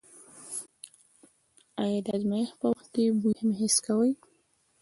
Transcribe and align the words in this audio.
آیا 1.83 1.99
د 2.05 2.07
ازمایښت 2.17 2.55
په 2.59 2.67
وخت 2.71 2.87
کې 2.93 3.03
بوی 3.21 3.35
هم 3.41 3.49
حس 3.59 3.75
کوئ؟ 3.85 4.11